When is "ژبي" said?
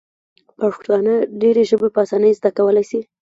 1.69-1.89